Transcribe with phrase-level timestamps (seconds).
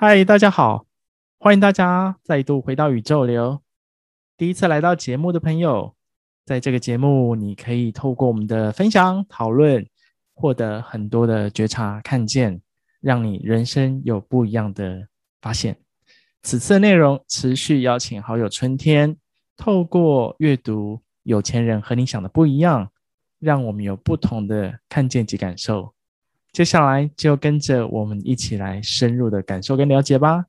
[0.00, 0.86] 嗨，大家好，
[1.40, 3.60] 欢迎大家再度回到宇宙流。
[4.36, 5.96] 第一次来到节目的朋友，
[6.46, 9.84] 在这个节目，你可以透过我们的分享讨论，
[10.34, 12.62] 获得很多的觉察、看见，
[13.00, 15.08] 让你人生有不一样的
[15.40, 15.76] 发现。
[16.42, 19.16] 此次内容持续邀请好友春天，
[19.56, 22.86] 透过阅读《有钱人和你想的不一样》，
[23.38, 25.92] 让我们有不同的看见及感受。
[26.52, 30.46] 接下来就跟着我们一起来深入的感受跟了解吧。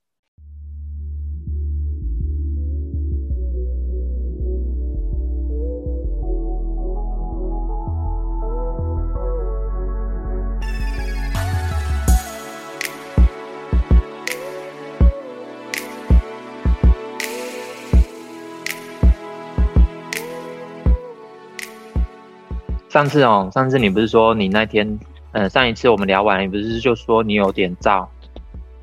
[22.90, 25.00] 上次哦，上次你不是说你那天？
[25.32, 28.04] 嗯，上一次我们聊完，你不是就说你有点燥？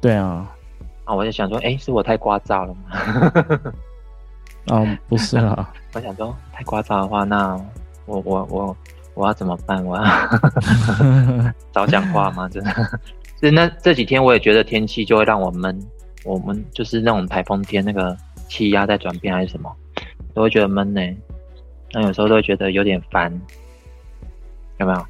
[0.01, 0.49] 对啊，
[1.05, 3.73] 啊，我就想说，哎、欸，是我太聒噪了吗？
[4.69, 7.61] 哦， 不是啊， 我想说太聒噪的话，那
[8.07, 8.77] 我我我
[9.15, 9.84] 我要怎么办？
[9.84, 10.05] 我要
[11.73, 12.49] 早讲话吗？
[12.49, 12.71] 真的，
[13.41, 15.77] 是那这几天我也觉得天气就会让我闷，
[16.25, 18.17] 我们就是那种台风天，那个
[18.49, 19.69] 气压在转变还是什么，
[20.33, 21.01] 都会觉得闷呢。
[21.91, 23.33] 那有时候都会觉得有点烦，
[24.78, 25.06] 有没有？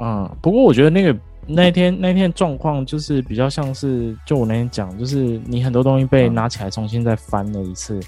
[0.00, 1.16] 嗯，不过我觉得那个
[1.46, 8.00] 那天那天状况就是比较像是，就我那天讲，就是你很多东西被拿起来重新再翻了一次，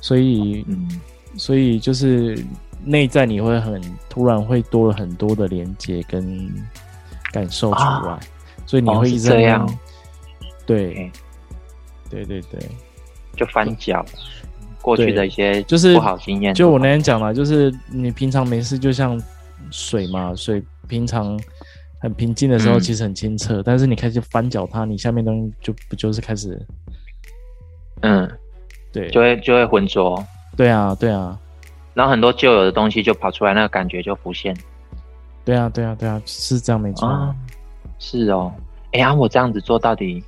[0.00, 0.88] 所以，嗯，
[1.36, 2.38] 所以就是
[2.84, 6.50] 内在你会很突然会多了很多的连接跟
[7.32, 8.20] 感受出来，啊、
[8.64, 9.68] 所以你会一直这样，
[10.64, 11.10] 对，
[12.08, 12.60] 对对对，
[13.36, 14.04] 就翻脚
[14.80, 19.20] 过去的一些就是不好经验，就我那天讲了，就是你平常没事就像
[19.70, 20.62] 水嘛，水。
[20.88, 21.36] 平常
[22.00, 26.64] 很平静的时候，其实很清澈，嗯，但是你开始翻搅它，你下面东西就不就是开始，
[28.02, 28.30] 嗯，
[28.92, 30.24] 对，就会就会浑浊，
[30.56, 31.36] 对啊，对啊，
[31.92, 34.56] 然后很多旧有的东西就跑出来，那个感觉就浮现，
[35.44, 37.34] 对啊，对啊，对啊，是这样没错，啊，
[37.98, 38.52] 是哦，
[38.92, 40.22] 哎呀，我这样子做到底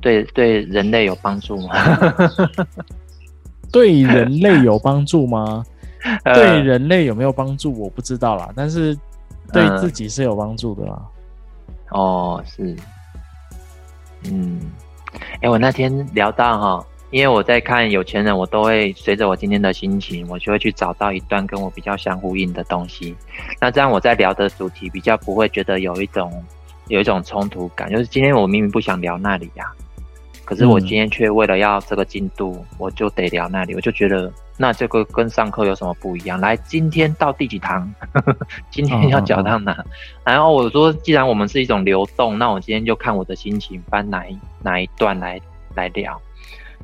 [0.00, 1.74] 对对人类有帮助吗？
[3.72, 5.64] 对人类有帮助吗？
[6.24, 7.72] 对人类有没有帮助？
[7.78, 8.96] 我不知道啦，但是。
[9.52, 11.00] 对自己是有帮助的啦、
[11.92, 12.00] 嗯。
[12.00, 12.74] 哦，是，
[14.24, 14.60] 嗯，
[15.34, 23.16] 哎、欸，我那天聊到哈，因为我在看有钱人，我都会随着我今天的心情，我就会去找到一段跟我比较相呼应的东西。
[23.60, 26.44] 那这样我在聊的主题比较不会觉得有一种
[26.88, 29.85] 有一种冲突感，就是今天我明明不想聊那里呀、啊。
[30.46, 33.74] 可是我今天却为了要这个进度，我就得聊那里。
[33.74, 36.40] 我就觉得，那这个跟上课有什么不一样？
[36.40, 37.92] 来，今天到第几堂？
[38.70, 39.76] 今天要讲到哪？
[40.24, 45.40] 然后我说，既然我们是一种流动，那我今天就看我的心情，翻哪一哪一段来
[45.74, 46.18] 来聊。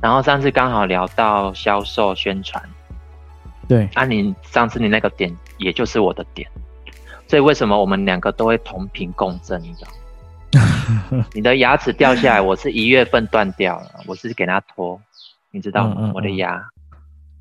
[0.01, 2.61] 然后上次刚好聊到销售宣传，
[3.69, 6.45] 对，啊，你上次你那个点，也就是我的点，
[7.29, 9.61] 所以为什么我们两个都会同频共振？
[9.63, 9.91] 你知道？
[11.33, 14.99] 你的牙齿掉下来，我是一月份断掉了，我是给他拖，
[15.51, 15.95] 你知道吗？
[15.97, 16.61] 嗯嗯嗯，我的牙，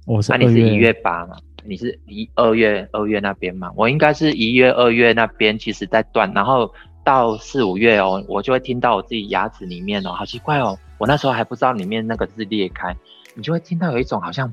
[0.06, 1.36] 我是那、啊、你是一月八嘛？
[1.64, 3.70] 你是一二月二月那边嘛？
[3.76, 6.72] 我应该是一月二月那边，其实在断，然后
[7.04, 12.96] 到四五月哦，我就会听到我自己牙齿里面哦，好奇怪哦，我那时候还不知道里面那个是裂开，
[13.34, 14.52] 你就会听到有一种好像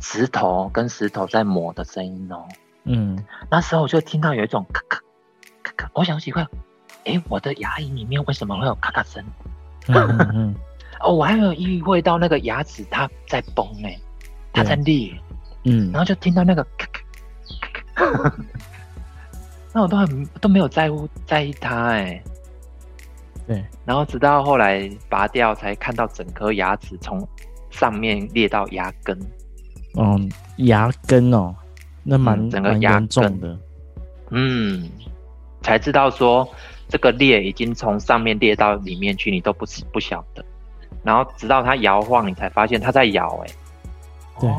[0.00, 2.46] 石头跟石头在磨的声音哦，
[2.84, 3.18] 嗯，
[3.50, 5.00] 那时候我就听到有一种咔咔
[5.62, 6.46] 咔咔，我想奇怪。
[7.08, 9.24] 哎、欸，我的牙龈里面为什么会有咔咔声？
[9.88, 10.54] 嗯嗯嗯。
[11.00, 14.00] 哦，我还没有意会到那个牙齿它在崩哎、欸，
[14.52, 15.14] 它在裂，
[15.62, 17.00] 嗯，然后就听到那个咔咔
[17.94, 18.34] 咔咔，
[19.72, 22.24] 那我都很都没有在乎在意它哎、欸，
[23.46, 27.24] 对，然后直到后来拔掉，才看到整颗牙齿从
[27.70, 29.16] 上面裂到牙根，
[29.96, 31.54] 嗯，牙根哦，
[32.02, 33.56] 那蛮、嗯、整个牙根重的，
[34.30, 34.90] 嗯，
[35.62, 36.46] 才知道说。
[36.88, 40.42] 这个裂已经从上面裂到里面去，你都不不晓得，
[41.04, 43.28] 然后直到它摇晃，你才发现它在摇。
[43.44, 43.50] 哎，
[44.40, 44.50] 对，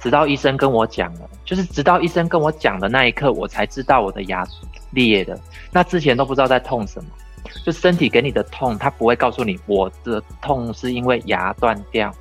[0.00, 4.46] 直到医生跟我讲了，就是直到医生跟我讲的那一刻，我才知道我的牙
[4.90, 5.38] 裂了。
[5.72, 7.10] 那之前都不知道在痛什么，
[7.64, 12.12] 就身体给你的痛，他不会告诉你我的痛是因为牙断掉，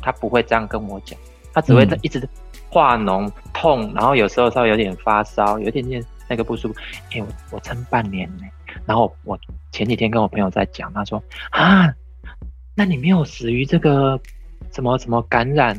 [0.00, 1.18] 他不会这样跟我讲，
[1.52, 2.28] 他只会在一直
[2.70, 6.04] 化脓痛，然后有时候稍微有点发烧，有一点点。
[6.28, 6.78] 那个不舒服，
[7.10, 8.44] 哎、欸，我我撑半年呢。
[8.86, 9.38] 然后我
[9.72, 11.92] 前几天跟我朋友在讲，他说啊，
[12.74, 14.18] 那你没有死于这个
[14.72, 15.74] 什么什么感染，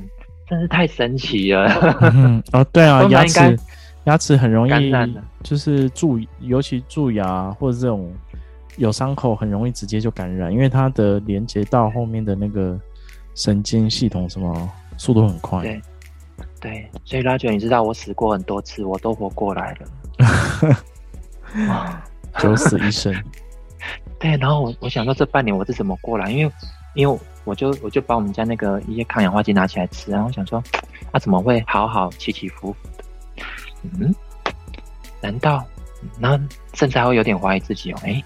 [0.48, 1.68] 真是太神奇了。
[2.14, 3.60] 嗯，哦，对啊， 牙齿
[4.06, 8.12] 牙齿很容易感染的，就是蛀，尤其蛀牙或者这种
[8.78, 12.78] 有伤口，很容易直接就感染，因为它的连接到后面的那个
[13.36, 15.62] 神经系统什么速度很快。
[15.62, 15.82] 对，
[16.60, 19.88] 对，所以拉卷，你知道我死过很多次，我都活过来了。
[22.38, 23.14] 九死一生，
[24.20, 24.38] 对。
[24.38, 26.32] 然后我我想说这半年我是怎么过来？
[26.32, 26.54] 因为
[26.96, 30.80] 因为我就我就把我们家那个一些抗氧化剂拿起来吃，然后我想说，它、
[31.14, 33.04] 啊、怎么会好好起起伏伏的？
[34.06, 34.14] 嗯，
[35.22, 35.66] 难道？
[36.20, 36.40] 然后
[36.74, 38.24] 甚至还会有点怀疑自己哦，哎，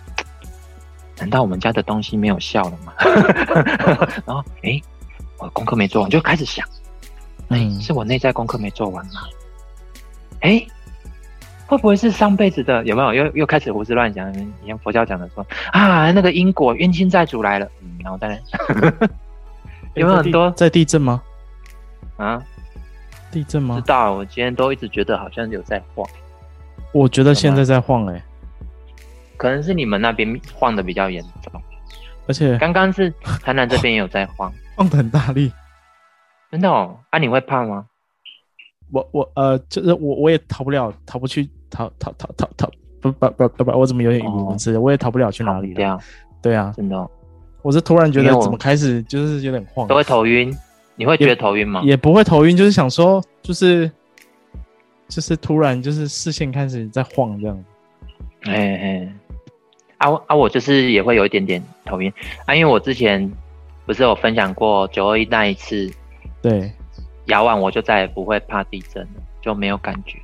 [1.18, 2.94] 难道我们家的东西没有效了吗？
[4.26, 4.80] 然后哎，
[5.38, 6.68] 我功课没做完，就开始想，
[7.50, 9.22] 哎，是我内在功课没做完吗？
[10.42, 10.66] 哎。
[11.74, 12.84] 会不会是上辈子的？
[12.86, 14.32] 有没有又又开始胡思乱想？
[14.32, 17.68] 你像佛教讲的说啊，那个因果冤亲债主来了。
[17.82, 18.40] 嗯，然后当然
[19.96, 21.22] 有没有很多在地震吗？
[22.18, 22.40] 啊，
[23.32, 23.76] 地震吗？
[23.76, 26.08] 知道，我今天都一直觉得好像有在晃。
[26.92, 28.24] 我觉得现在在晃哎、欸，
[29.36, 31.62] 可能是你们那边晃的比较严重，
[32.28, 33.12] 而且刚刚是
[33.44, 35.52] 台南这边也有在晃，晃的很大力。
[36.52, 37.00] 真的哦？
[37.10, 37.88] 啊，你会怕吗？
[38.92, 42.70] 我我呃，就是我我也逃不了，逃不去，逃逃逃逃逃，
[43.02, 44.78] 不不不不不，我怎么有点语无伦次？
[44.78, 46.00] 我也逃不了去哪里了。
[46.42, 47.10] 对啊，真的。
[47.64, 50.56] 我是突然觉得怎么开始就是有点晃，都会头晕。
[50.96, 51.82] 你会觉得头晕吗？
[51.84, 53.90] 也不会头晕，就是想说，就是
[55.08, 57.64] 就是突然就是视线开始在晃这样。
[58.44, 59.14] 哎哎，
[59.98, 62.14] 啊啊，我就是也会有一点点头晕
[62.46, 63.32] 啊，因为我之前
[63.86, 65.92] 不是有分享过九二一那一次，
[66.42, 66.72] 对。
[67.28, 70.20] 摇完我就再也不会怕地震了，就没有感觉。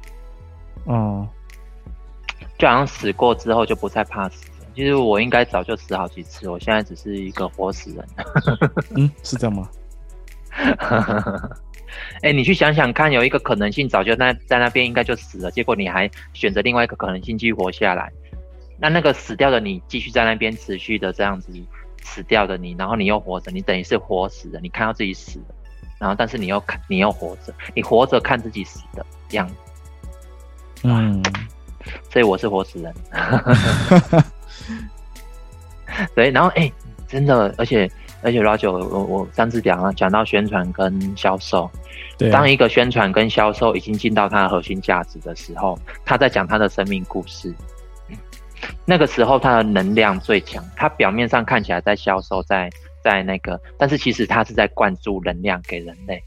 [0.83, 1.25] 哦，
[2.59, 4.67] 就好像死过之后就不再怕死了。
[4.75, 8.07] 其实我应该早就死好几次，我现在只是一个活死人。
[8.95, 9.67] 嗯，是这样吗？
[12.21, 18.11] 哎、欸，你去想想看，有一个可能性早就那在那边应该就死了，结果你还选择另外一个可能性继续活下来。
[18.77, 21.51] 那那个死掉的你继续在那边持续的这样子
[22.03, 24.59] 死掉的你，然后你又活着，你等于是活死的。
[24.61, 25.45] 你看到自己死了。
[25.97, 29.55] 然后，但是你又看，你又活着，你活着看自己死的样子，
[30.83, 31.21] 嗯，
[32.09, 32.93] 所以我是活死人。
[36.15, 36.73] 对，然后哎、欸，
[37.07, 37.89] 真的，而且
[38.21, 41.69] 而且老九，我我上次讲了，讲到宣传跟销售，
[42.17, 47.53] 对，当一个宣传跟销售已经进到它的核心价值的时候，他在讲他的生命故事，
[48.85, 52.69] 那个时候他的能量最强，他表面上看起来在销售，在。
[53.01, 56.21] 在那个，但是其实他是在灌注能量给人类。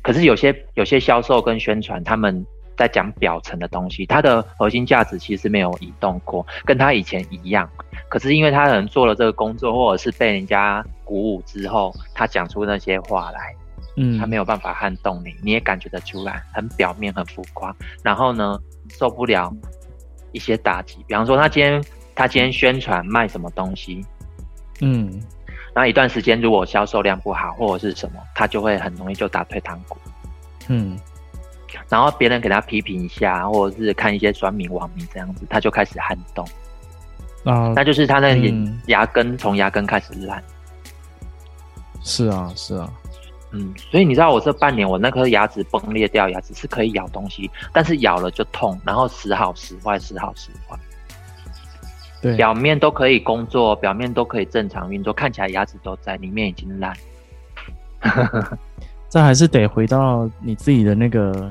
[0.00, 2.42] 可是有些有些销售跟宣传，他们
[2.76, 7.68] 在讲表层的东西，它的核心价值其实没有移动过，跟他以前一样。
[8.08, 13.54] 可是因为他可能做了这个工作，或者是被人家鼓舞之后，他讲出那些话来，
[13.96, 17.74] 嗯，他没有办法撼动你，你也感觉得出来，很表面，很浮夸。
[18.02, 18.58] 然后呢，
[18.90, 19.52] 受不了
[20.32, 21.82] 一些打击，比方说他今天
[22.14, 24.04] 他今天宣传卖什么东西，
[24.80, 25.20] 嗯。
[25.74, 29.98] 那一段时间，如果销售量不好或者是什么，他就会很容易就打退堂鼓。
[30.68, 30.98] 嗯，
[31.88, 36.46] 然后别人给他批评一下，或者是看一些酸民网民这样子，他就开始撼动。
[37.44, 38.34] 啊，那就是他那
[38.86, 40.42] 牙根从牙根开始烂。
[42.02, 42.92] 是啊，是啊。
[43.52, 50.76] 嗯，所以你知道我这半年我那颗牙齿崩裂掉，牙齿是可以咬东西，但是咬了就痛，然后时好时坏，时好时坏。
[52.20, 56.94] 对，表面都可以工作，表面都可以正常运作，看起来牙齿都在，里面已经烂。
[59.16, 61.50] 这还是得回到你自己的那个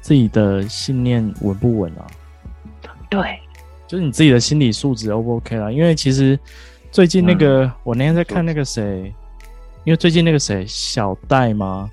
[0.00, 2.04] 自己的信念稳不稳啊？
[3.08, 3.38] 对，
[3.86, 5.70] 就是你自己的心理素质 O 不 OK 啦？
[5.70, 6.36] 因为其实
[6.90, 9.14] 最近那个，嗯、我那天在看那个谁，
[9.84, 11.88] 因为最近那个谁小戴吗？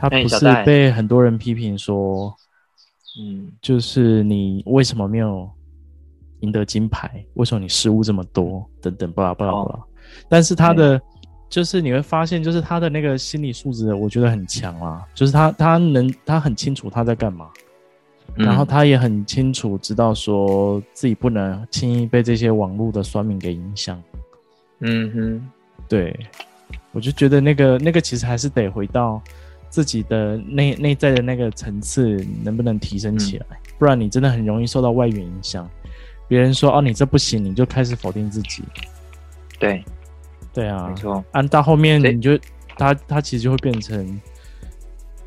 [0.00, 2.34] 他不是被很多人批评说，
[3.20, 5.46] 嗯，就是你为什么没有？
[6.40, 8.66] 赢得金牌，为什么你失误这么多？
[8.80, 9.78] 等等，巴拉巴拉巴拉。
[10.26, 10.98] 但是他的
[11.52, 15.06] 就是你会发现，就是他的那个心理素质，我觉得很强啊。
[15.14, 17.50] 就是他他能他很清楚他在干嘛，
[18.36, 24.02] 嗯，然后他也很清楚知道说自己不能轻易被这些网络的酸民给影响。
[24.80, 25.50] 嗯哼，
[25.86, 26.18] 对，
[26.90, 29.20] 我就觉得那个那个其实还是得回到
[29.68, 33.46] 自己的内内在的那个层次，能不能提升起来？
[33.50, 35.68] 嗯，不然你真的很容易受到外援影响。
[36.26, 38.62] 别人说哦，你这不行，你就开始否定自己。
[39.58, 39.84] 对，
[40.52, 41.24] 对啊，没错。
[41.32, 42.38] 按到后面，你就
[42.76, 44.20] 他他其实就会变成，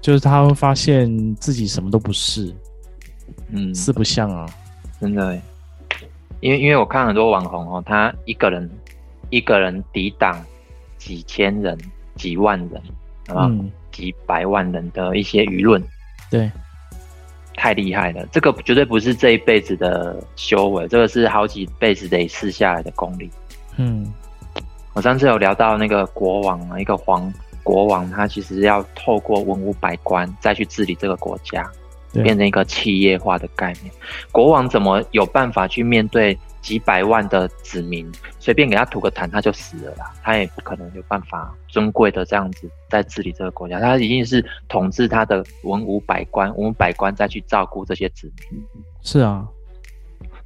[0.01, 2.53] 就是他会发现自己什么都不是，
[3.50, 4.46] 嗯，四不像啊，
[5.00, 5.39] 真的。
[6.41, 8.70] 因为因为我看很多网红哦，他一个人
[9.29, 10.46] 一个人抵挡
[10.98, 11.75] 几千人、
[12.15, 12.74] 几万人，
[13.36, 15.82] 啊、嗯，几百万人的一些舆论，
[16.29, 16.51] 对，
[17.55, 18.24] 太厉害了。
[18.32, 23.32] 这个绝对不是这一辈子的修为，这个是好几辈子得试下来的功力。
[23.77, 24.13] 嗯，
[24.95, 31.69] 我上次有聊到那个国王啊，一个皇国王，他其实要透过文武百官再去治理这个国家。
[32.23, 33.93] 变成一个企业化的概念，
[34.31, 38.09] 国王怎么有办法去面对几百万的子民？
[38.39, 40.13] 随便给他吐个痰，他就死了啦。
[40.23, 43.81] 他也不可能有办法尊贵的这样子在治理这个国家。
[43.81, 48.63] 他一定是统治他的文武百官，文武百官再去照顾这些子民。
[49.01, 49.45] 是啊，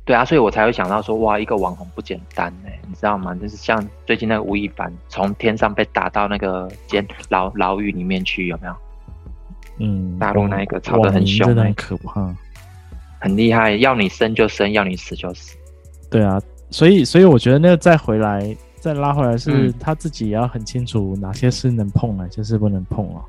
[0.09, 3.35] 对啊，所以我才会想到说，哇，一个网红不简单哎，你知道吗？
[3.35, 8.73] 就是像最近那个吴亦凡，从天上被打到那个监牢牢狱里面去，有没有？
[9.77, 12.35] 嗯，大陆那一个吵得很凶，真的很可怕，
[13.19, 15.55] 很厉害，要你生就生，要你死就死。
[16.09, 23.21] 对啊，所以所以我觉得那个再回来再拉回来，是他自己也要很清楚哪些是能碰，哪些是不能碰啊。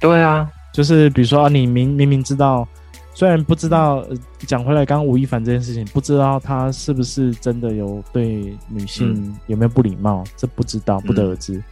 [0.00, 2.66] 对啊，就是比如说啊，你明明明知道，
[3.14, 4.04] 虽然不知道，
[4.40, 11.62] 讲回来，刚刚吴亦凡这件事情，不知道他是不是真的有对女性有没有不礼貌，嗯，这不知道，不得而知。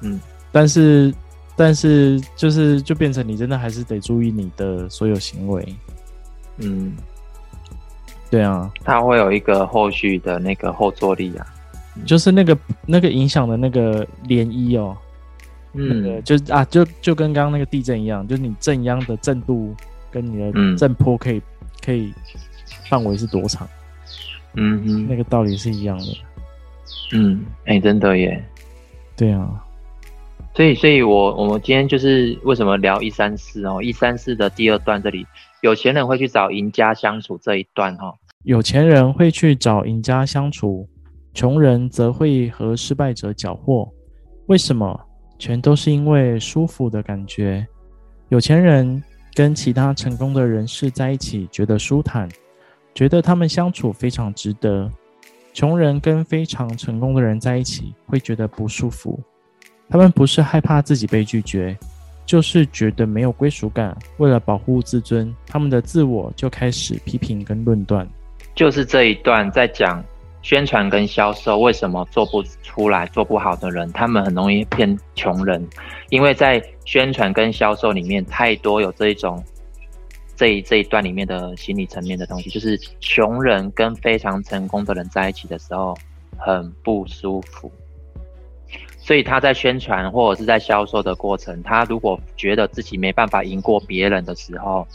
[0.00, 1.14] 嗯，但是。
[1.54, 5.76] 但是就是就变成你真的还是得注意你的所有行为，
[6.56, 6.96] 嗯，
[8.30, 11.46] 对啊，他会有一个后续的那个后坐力啊，
[12.06, 14.96] 就是那个那个影响的那个涟漪哦，
[15.74, 19.74] 嗯，那个、就啊就就跟刚刚那个地震一样，就是你震央的震度
[20.12, 21.42] 跟你的震波可以、嗯、
[21.84, 22.12] 可以
[22.88, 23.66] 范围是多长，
[24.54, 26.04] 嗯嗯，那个道理是一样的，
[27.14, 28.44] 嗯，哎、欸，真的耶，
[29.16, 29.64] 对啊。
[30.54, 35.26] 所以，所以我我们今天就是为什么聊一三四哦，一三四的第二段这里，
[35.62, 38.14] 有钱人会去找赢家相处这一段哈、哦，
[38.44, 40.86] 有钱人会去找赢家相处，
[41.32, 43.88] 穷人则会和失败者搅和。
[44.46, 45.00] 为什么？
[45.38, 47.66] 全都是因为舒服的感觉。
[48.28, 49.02] 有钱人
[49.34, 52.28] 跟其他成功的人士在一起，觉得舒坦，
[52.94, 54.90] 觉得他们相处非常值得。
[55.54, 59.20] 穷人跟非常成功的人在一起，会觉得不舒服。
[59.88, 61.76] 他们不是害怕自己被拒绝，
[62.24, 63.96] 就是觉得没有归属感。
[64.16, 68.08] 为了保护自尊，他们的自我就开始批评跟论断。
[68.54, 70.02] 就是这一段在讲
[70.42, 75.66] 宣传跟销售为什么做不出来、做不好的人，他们很容易骗穷人，
[76.10, 79.42] 因为在宣传跟销售里面太多有这一种
[80.36, 85.96] 这一这一段里面的心理层面的东西，就是穷人跟非常成功的人在一起的时候
[86.36, 87.70] 很不舒服。
[88.98, 94.86] 所以他在宣传或者是在销售的过程，他如果觉得自己没办法赢过别人的时候，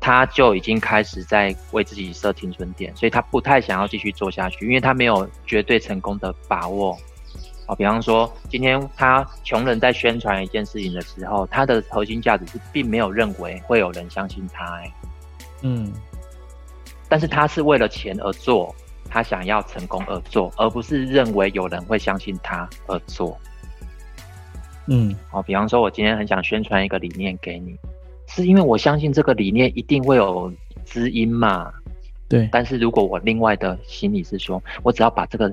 [0.00, 6.96] 他就已经开始在为自己设停损点，所以他不太想要继续做下去，因为他没有绝对成功的把握。
[7.66, 14.92] 啊，比方说今天他穷人在宣传一件事情的时候，他的核心价值是并没有认为会有人相信他，欸，
[15.60, 15.92] 嗯，
[17.10, 18.74] 但是他是为了钱而做，
[19.10, 23.38] 他想要成功而做，而不是认为有人会相信他而做。
[24.86, 27.78] 嗯，哦，比方说，我今天很想宣传一个理念给你，
[28.28, 30.52] 是因为我相信这个理念一定会有
[30.84, 31.72] 知音嘛。
[32.28, 32.48] 对。
[32.52, 35.52] 但是如果我另外的心理是说，我只要把这个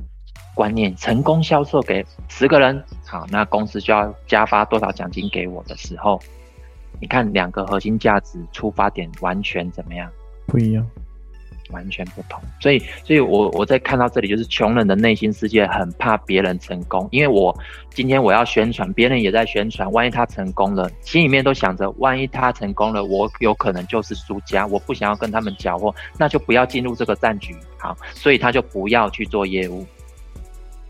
[0.54, 6.20] 观念成功销售给十个人，好，那公司就要加发多少奖金给我的时候，
[7.00, 10.12] 你看两个核心价值出发点完全怎么样？
[10.46, 10.86] 不一样。
[11.72, 17.56] 完全不同，所以，所以我我在看到这里，就是穷人的内心世界很怕别人成功，因为我
[17.90, 29.86] 今天我要宣传，别人也在宣传，万一他成功了，心里面都想着，万一他成功了，我有可能就是输家，我不想要跟他们搅和，那就不要进入这个战局，好，所以他就不要去做业务，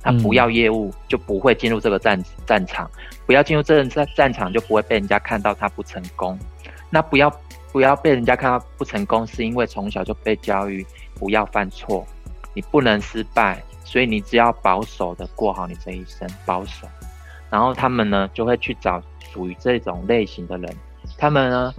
[0.02, 2.90] 他不要业务就不会进入这个战战场，
[3.26, 6.38] 不要进入这战战场就不会被人家看到他不成功，
[6.90, 7.34] 那不要。
[7.76, 12.08] 不要被人家看到不成功，是因为从小就被教育不要犯错，
[12.54, 16.88] 你不能失败，所以你只要保守的过好你这一生，保守。
[17.50, 20.74] 然后他们呢就会去找属于这种类型的人，
[21.18, 21.74] 他们呢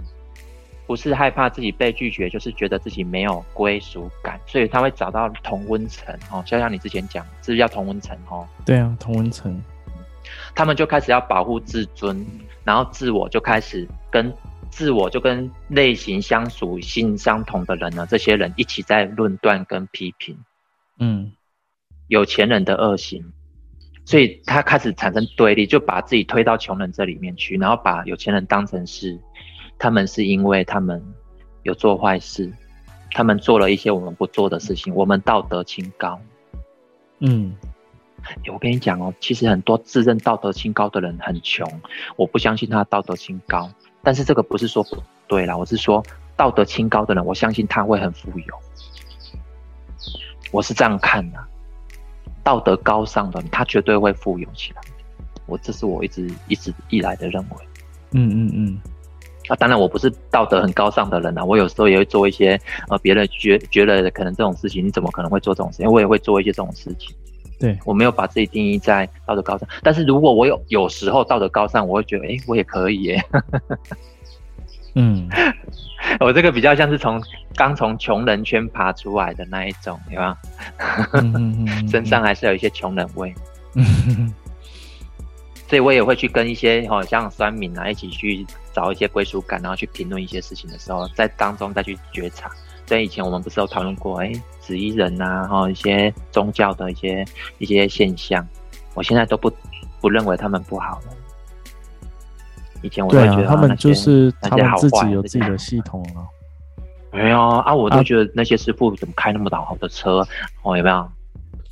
[0.85, 8.47] 不是害怕自己被拒绝，就是觉得自己没有归属感，所以他会找到同温层哦，就像你之前讲，是不是叫同温层哦？
[8.63, 9.59] 对啊，同温层，
[10.53, 12.23] 他们就开始要保护自尊，
[12.63, 14.31] 然后自我就开始跟。
[14.77, 20.37] 自我就跟类型相属性相同的人呢，这些人一起在论断跟批评，
[20.99, 21.31] 嗯，
[22.09, 23.33] 有钱人的恶行，
[24.05, 29.19] 所以他开始产生对立，就把自己推到穷人这里面去，然后把有钱人当成是
[29.79, 31.03] 他们是因为他们
[31.63, 32.53] 有做坏事，
[33.13, 36.21] 他们做了一些我们不做的事情，我们道德清高，
[37.17, 37.51] 嗯，
[38.43, 41.67] 欸，我跟你讲哦，其实很多自认道德清高的人很穷，
[42.15, 43.71] 我不相信他道德清高。
[44.07, 46.01] 但是这个不是说不对啦，我是说
[46.37, 48.55] 道德清高的人，我相信他会很富有。
[50.49, 51.37] 我是这样看的，
[52.41, 54.81] 道德高尚的人，他绝对会富有起来。
[55.45, 57.67] 我这是我一直一直以来的认为。
[58.11, 58.79] 嗯嗯嗯。
[59.49, 65.91] 啊，当然我不是道德很高尚的人啊，我有时候也会做一些呃别人觉觉得可能这种事情，你怎么可能会做这种事情？
[65.91, 67.13] 我也会做一些这种事情。
[67.59, 73.23] 对，我没有把自己定义在道德高尚，但是如果我有有时候道德高尚，我会觉得，哎，我也可以耶。
[74.95, 75.27] 嗯，
[76.19, 77.21] 我这个比较像是从
[77.55, 80.37] 刚从穷人圈爬出来的那一种，对吧？
[81.13, 83.33] 嗯嗯嗯，身上还是有一些穷人味。
[83.75, 84.33] 嗯
[85.67, 92.49] 所以我也会去跟一些好像酸民啊一起去找一些归属感，然后去评论一些事情的时候，在当中再去觉察。
[92.85, 94.31] 所以以前我们不是有讨论过，哎，
[94.67, 97.23] 紫衣人啊，然后一些宗教的一些
[97.57, 98.45] 一些现象，
[98.95, 99.49] 我现在都不
[100.01, 101.05] 不认为他们不好了。
[102.81, 106.27] 以前我都觉得、啊、他们就是他们自己有自己的系统了。
[107.13, 110.27] 没有啊，我都觉得那些师傅怎么开那么老好的车，
[110.63, 111.09] 哦，有没有？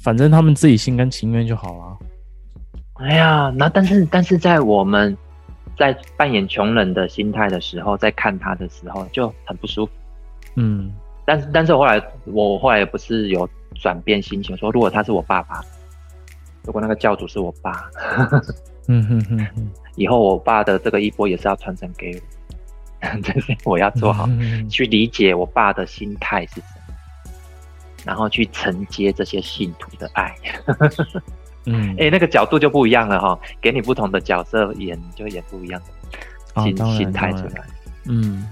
[0.01, 1.97] 反正他们自己心甘情愿就好了。
[2.93, 5.15] 哎呀，那但是但是在我们
[5.77, 9.91] 在扮演穷人的心态的时候，在看他的时候就很不舒服。
[10.55, 10.89] 嗯，
[11.25, 15.63] 但是但是后来我后来不是有转变心情，说如果他是我爸爸，
[16.63, 17.89] 如果那个教主是我爸，
[18.87, 22.21] 嗯哼哼哼， 以后我爸的这个衣钵也是要传承给
[23.01, 24.29] 我， 就是我要做好
[24.69, 26.93] 去理解我爸的心态是什么，
[28.05, 30.35] 然后去承接这些信徒的爱。
[31.65, 35.81] 嗯，哎、 欸，那个角度就不一样了哈，给你不同的角色演，就演不一样
[36.53, 37.63] 的心、哦、心态出来。
[38.07, 38.47] 嗯，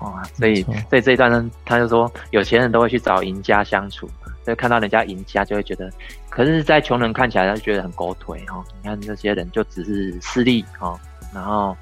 [0.00, 4.08] 哦，所以所以这一段呢，他就说，有钱人都会去找赢家相处，
[4.44, 5.90] 所以看到人家赢家就会觉得，
[6.28, 8.64] 可是，在穷人看起来，他就觉得很狗腿哦。
[8.80, 10.98] 你看这些人就只是势利哦，
[11.34, 11.76] 然后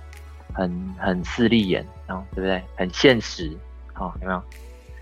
[0.53, 2.63] 很很势利眼，然后对不对？
[2.77, 3.51] 很现实，
[3.95, 4.43] 哦，有没有？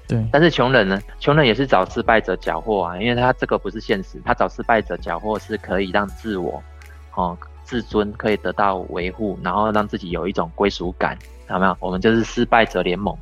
[0.08, 1.00] 对，但是穷人呢？
[1.18, 6.62] 穷人也是找失败者缴获啊，因为他这个不是现实，他找失败者缴获是可以让自我，
[7.14, 11.18] 哦，自尊可以得到维护，然后让自己有一种归属感，
[11.50, 11.76] 有没有？
[11.80, 13.16] 我们就是失败者联盟。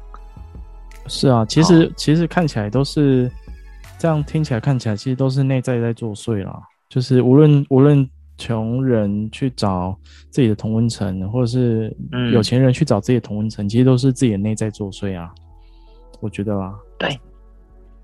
[1.06, 3.30] 是啊，其实、哦、其实看起来都是
[3.98, 6.60] 这样，听起来看起来其实都是内在在作祟啦。
[6.88, 8.08] 就是无论无论
[8.38, 9.96] 穷人去找
[10.30, 11.94] 自己的同温层，或者是
[12.32, 15.30] 有钱人去找自己的同温层，嗯、其实都是自己的内在作祟啊。
[16.20, 17.20] 我觉得啊，对，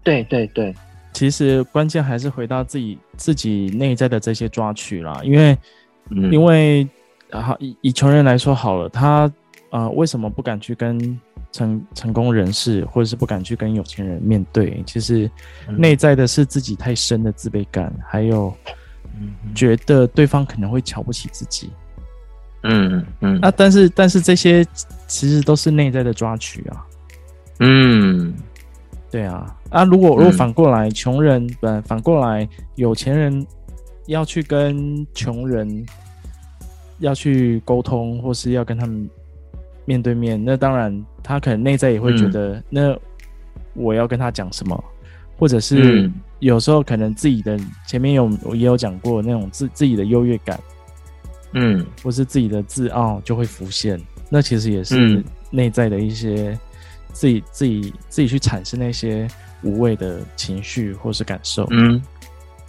[0.02, 0.74] 对对对，
[1.12, 5.56] 其实关键还是回到自己自己内在的这些抓取啦，因为，
[6.11, 6.87] 嗯、因为
[7.30, 9.30] 啊，以以穷人来说好了，他
[9.70, 11.18] 呃为什么不敢去跟
[11.52, 14.83] 成成功人士，或者是不敢去跟有钱人面对？
[14.87, 15.30] 其实
[15.68, 18.52] 内在的是自己太深的自卑感，还有
[19.54, 21.70] 觉得对方可能会瞧不起自己。
[22.62, 24.64] 嗯嗯，嗯啊，但是但是这些
[25.06, 26.87] 其实都是内在的抓取啊。
[27.61, 28.35] 嗯，
[29.11, 33.46] 对啊，啊，如果如果反过来，穷、嗯、人反反过来，有钱人
[34.06, 35.85] 要去跟穷人
[36.98, 39.09] 要去沟通，或是要跟他们
[39.84, 42.98] 面对面，那当然他可能内在也会觉得，嗯、那
[43.74, 44.84] 我要跟他讲什么，
[45.36, 50.58] 或者是有时候可能自己的前面有我也有讲过那种自自己的优越感，
[51.52, 56.58] 嗯，或是自己的自傲就会浮现，那其实也是内在的一些。
[57.12, 59.26] 自己自己自己去产生那些
[59.64, 62.00] 无谓的情绪或是感受，嗯。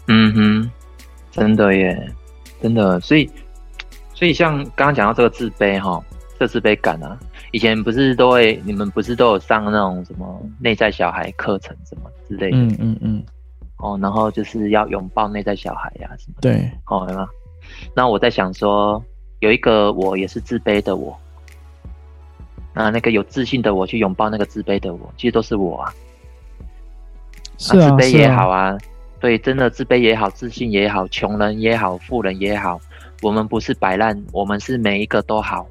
[0.07, 0.71] 嗯哼，
[1.31, 2.11] 真的耶，
[2.59, 3.29] 真的，所以
[4.15, 6.03] 所以像刚刚讲到这个自卑哈，
[6.41, 7.15] 这个、自卑感啊，
[7.51, 13.23] 以前不是都会，你们不是都有上那种什么内在小孩课程什么之类的，嗯嗯嗯，
[13.77, 17.27] 哦，然后就是要拥抱内在小孩呀、啊、什么，对，哦，对吗？
[17.95, 19.03] 那我在想说，
[19.41, 21.15] 有一个我也是自卑的我。
[22.73, 25.93] 那那个有自信的我去拥抱那个自卑的我，其实都是我啊。
[27.59, 28.77] 是啊，自卑也好啊，啊
[29.19, 32.81] 对，真的自卑也好，自信也好，穷人也好，富人也好，
[33.21, 35.67] 我们不是摆烂，我们是每一个都好。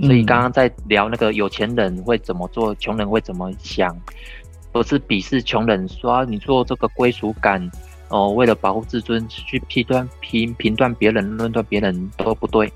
[0.00, 3.96] 所以刚刚在聊那个有钱人会怎么做，穷人会怎么想，
[4.70, 7.70] 不是鄙视穷人说，说你做这个归属感
[8.08, 12.72] 哦，为了保护自尊去批断评评断别人，论断别人都不对。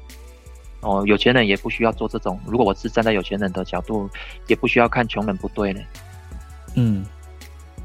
[0.81, 2.41] 哦，有钱人也不需要做这种。
[2.45, 4.11] 如果我是站在有钱人的角度，
[4.49, 5.81] 也不需要看穷人不对呢。
[6.75, 7.05] 嗯，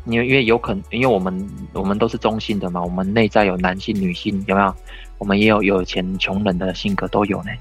[0.06, 4.74] 因为因为有可能，因为我们我们都是中性的嘛，我们内在有男性、女性，有没有？
[5.20, 7.52] 我们也有有钱、穷人的性格都有呢。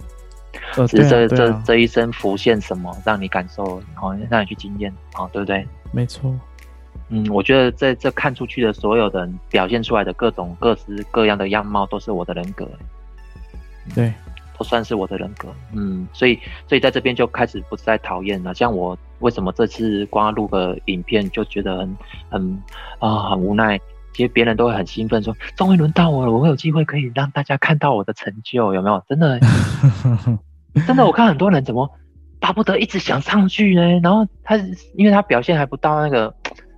[0.76, 5.66] 呃、只是这、啊啊、这这一生浮现什么，让你感受，然后让你去经验，哦，对不对？
[5.92, 6.34] 没错。
[7.08, 12.68] 嗯，我觉得在这看出去的所有的人表现出来的各种各式各样的样貌，都是我的人格。
[13.94, 14.12] 对，
[14.58, 15.48] 都算是我的人格。
[15.72, 18.52] 嗯，所以所以在这边就开始不再讨厌了。
[18.52, 21.96] 像我为什么这次光录个影片就觉得很
[22.28, 22.62] 很
[22.98, 23.80] 啊、呃、很无奈？
[24.16, 29.04] 其实别人都会很兴奋说，终于轮到我了，我会有机会可以让大家看到我的成就，有没有？
[29.06, 29.38] 真的，
[30.86, 31.86] 真的，我看很多人怎么
[32.40, 33.82] 巴不得一直想上去呢？
[34.02, 34.56] 然后他
[34.94, 36.34] 因为他表现还不到那个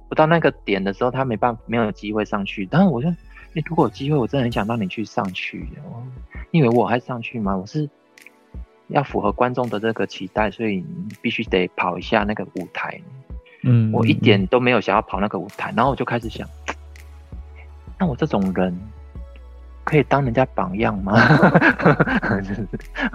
[0.08, 2.66] 不到那个点的时候，他没办法没有机会上去。
[2.68, 3.08] 但是我就，
[3.52, 5.68] 你如果有机会，我真的很想让你去上去。
[6.50, 7.56] 因为我还上去吗？
[7.56, 7.88] 我是
[8.88, 13.00] 要符合观众的这个期待，所以你必须得跑一下那个舞台。
[13.62, 16.48] 嗯，我一点都没有想要跑那个舞台，然后我就开始想。
[17.98, 18.74] 那我这种人
[19.84, 21.14] 可以当人家榜样吗？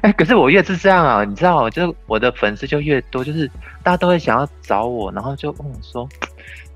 [0.00, 3.50] 哎、欸，可是我越是这样啊，你知道，就是我的粉丝就越多，就是
[3.82, 6.08] 大家都会想要找我，然后就问我说：“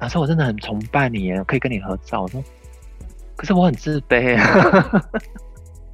[0.01, 2.43] 老师，我真的很崇拜你耶，可以跟你合照。”我说
[3.37, 4.39] ：“可是我很自卑。”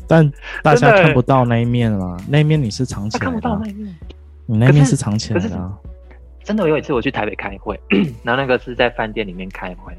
[0.09, 0.31] 但
[0.63, 3.95] 大家看不到那一面啊，那一面你是藏起来的，看不到那一面，
[4.47, 5.49] 你那一面是藏起来的。
[6.43, 7.79] 真的，有一次我去台北开会，
[8.23, 9.97] 然后那个是在饭店里面开会。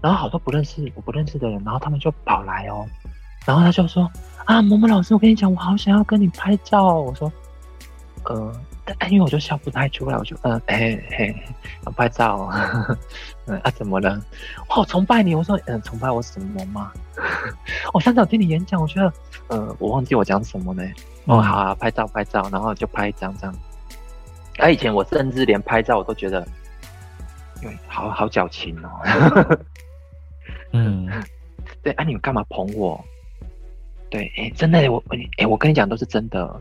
[0.00, 2.86] 然后好多不认识我不认识的人，然后他们就跑来哦，
[3.46, 4.10] 然后他就说
[4.44, 6.94] 啊，某某老师，我跟你讲，我好想要跟你拍照。
[6.94, 7.30] 我说，
[8.24, 8.52] 呃，
[8.98, 11.34] 但因为我就笑不太出来，我就呃，嘿嘿，
[11.84, 12.48] 要拍照，
[13.46, 14.20] 嗯啊，怎么了？
[14.68, 15.34] 我好崇拜你。
[15.34, 16.92] 我说，嗯、呃，崇拜我什么吗？
[17.92, 19.12] 我上次有听你演讲，我觉得，
[19.48, 20.82] 呃，我忘记我讲什么呢。
[21.26, 23.54] 哦，好啊，拍照拍照，然后就拍一张这样。
[24.58, 26.46] 啊，以前我甚至连拍照我都觉得，
[27.62, 29.58] 因为好好矫情哦。
[30.72, 31.08] 嗯，
[31.82, 33.02] 对，啊，你们干嘛捧我？
[34.10, 35.02] 对，哎，真的，我，
[35.38, 36.60] 哎，我跟你讲，都是真的。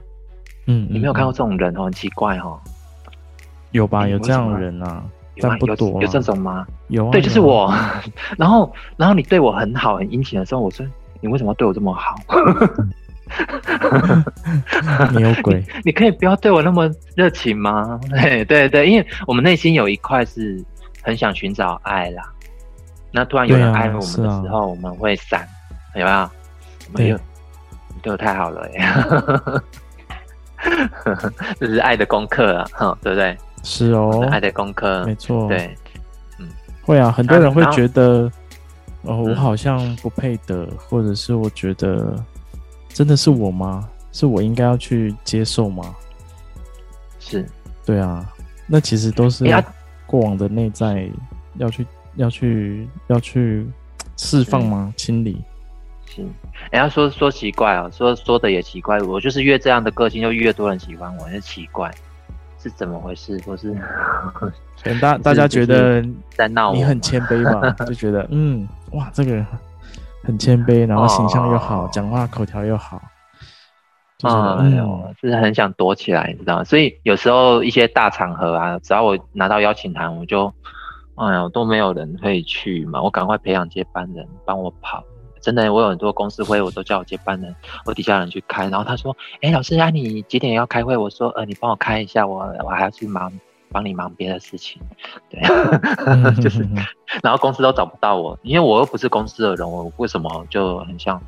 [0.65, 2.59] 嗯，你没有看过这种人哦，很奇怪哦。
[3.71, 4.07] 有吧？
[4.07, 5.03] 有这样的人啊？
[5.35, 5.57] 有吗？
[5.59, 6.65] 有有这种吗？
[6.89, 7.11] 有啊。
[7.11, 7.73] 对，就是我。
[8.37, 10.85] 然后，然后你对我很好，很殷勤的时候，我说，
[11.21, 12.15] 你为什么对我这么好？
[15.13, 15.65] 你有鬼你！
[15.85, 17.99] 你可以不要对我那么热情吗？
[18.09, 20.63] 对对对，因为我们内心有一块是
[21.01, 22.23] 很想寻找爱啦。
[23.11, 25.47] 那突然有人爱我们的时候，啊啊、我们会闪，
[25.95, 26.29] 有没有？
[26.93, 27.17] 没有，
[27.89, 28.81] 你对我太好了耶！
[31.59, 33.37] 这是爱的功课啊，哈，对不对？
[33.63, 35.47] 是哦，爱的功课，没错。
[35.47, 35.75] 对，
[36.39, 36.47] 嗯，
[36.83, 38.31] 会啊，很多人会觉得，
[39.03, 42.15] 哦，我好像不配得，嗯、或者是我觉得，
[42.89, 43.87] 真的是我吗？
[44.11, 45.93] 是我应该要去接受吗？
[47.19, 47.45] 是，
[47.85, 48.25] 对啊，
[48.65, 49.45] 那其实都是
[50.05, 51.09] 过往的内在
[51.55, 51.85] 要去。
[52.17, 53.65] 要去要去
[54.17, 54.93] 释放吗？
[54.97, 55.41] 清理
[56.07, 56.21] 是，
[56.71, 58.99] 人家说说奇怪啊，说说的也奇怪。
[59.01, 61.91] 我就是越这样的个性，就越多人喜欢我，就奇怪
[62.59, 63.37] 是怎么回事？
[63.39, 63.75] 不 是，
[64.99, 67.69] 大大家觉得在闹你很谦卑吧？
[67.85, 69.45] 就觉得嗯哇，这个人
[70.23, 73.01] 很谦卑，然后形象又好，讲、哦、话口条又好，
[74.17, 76.63] 就是、嗯，就是很想躲起来，你知道吗？
[76.63, 80.51] 所以有时候一些大场合啊，只要我拿到邀请函，我就。
[81.17, 85.03] 哎呀，都没有人可以去嘛，我赶快培养接班人帮我跑。
[85.39, 88.67] 真的，我有很多公司会，我都叫我接班人，我底下人去开。
[88.67, 93.31] 然后他说：“哎、欸，老师啊，你几点要开会？”我说：“呃，你帮我开一下，我我还要去忙，
[93.71, 94.81] 帮你忙别的事情。”
[95.29, 95.41] 对，
[96.41, 96.67] 就是，
[97.23, 101.21] 然后公司都找不到我，因为我又不是公司的人，我为什么就很像？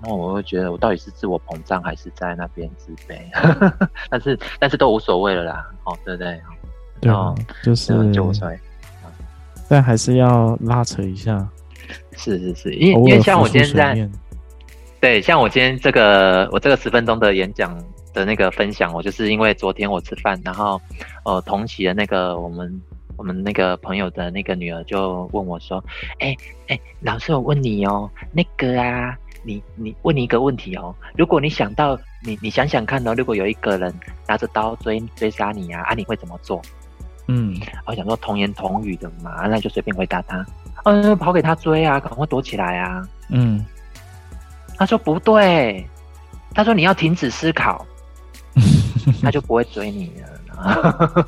[0.00, 3.18] 然后我会觉得我到底是自我膨胀还是在那边自卑？
[4.08, 6.40] 但是但是都无所谓了啦，哦，对不对？
[7.00, 7.12] 对，
[7.62, 8.58] 就是就无所谓。
[9.68, 11.48] 但还是要拉扯一下，
[12.16, 14.08] 是是是，因为因为像我今天在，
[15.00, 17.76] 对，像我今天这个我这个十分钟的演讲
[18.14, 20.80] 的那个分享，我就是因为昨天我吃饭，然后
[21.24, 22.82] 呃同期的那个我们
[23.16, 25.82] 我们那个朋友的那个女儿就问我说，
[26.18, 33.92] 哎、欸、哎、欸，老师我问你哦，那个啊，你你问你一个问题哦，如果你想到你你想想看哦，如果有一个人
[34.28, 36.62] 拿着刀追追杀你啊，啊你会怎么做？
[37.28, 37.54] 嗯，
[37.86, 40.44] 我想说童言童语的嘛，那就随便回答他。
[40.84, 43.06] 嗯，跑给他追啊，赶快躲起来啊。
[43.30, 43.64] 嗯，
[44.76, 45.84] 他说不对，
[46.54, 47.84] 他说你要停止思考，
[49.20, 51.26] 他就不会追你了。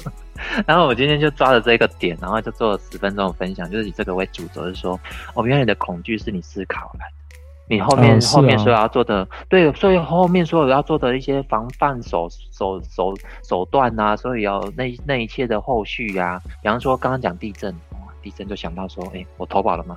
[0.66, 4.98] 然后我今天就抓着这个点，然后就做了十分钟的分享，就是以这个为主轴，是说，
[5.34, 7.27] 哦，原来你的恐惧是你思考来的。
[7.68, 17.74] 你后面、哦啊、后面所有要做的，对，所以后面所有要做的一些防范手手手手段呐、啊，所以要那那一切的后续呀、啊，比方说刚刚讲地震，
[18.22, 19.96] 地震就想到说，哎、欸，我投保了吗？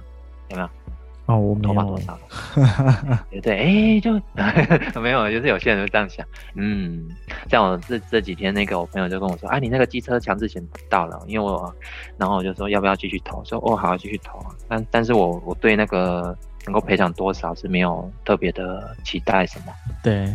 [0.50, 0.70] 有没有？
[1.28, 3.26] 哦，我投保多少了？
[3.32, 4.12] 对对，哎、欸，就
[5.00, 6.26] 没有，就是有些人就这样想。
[6.56, 7.08] 嗯，
[7.48, 11.74] 像我这这几天，那个我朋友就跟我说，啊，你那个机车强制险到了，因为我，
[12.18, 13.42] 然后我就说要不要继续投？
[13.46, 14.40] 说哦，好，继续投。
[14.68, 19.74] 但但是我我对那个能够赔偿多少是没有特别的期待什么。
[20.04, 20.28] 对，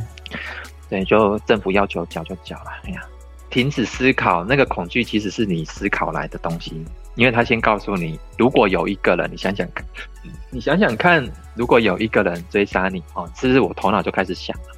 [0.88, 2.70] 对，就政府要求缴就缴了。
[2.84, 3.02] 哎呀，
[3.50, 6.84] 停止思考，那个恐惧其实是你思考来的东西。
[7.14, 9.82] 因为他先告诉你，如果有一个人，你想想看，
[10.50, 14.75] 你想想看，如果有一个人追杀你，哦，是不是我头脑就开始想了。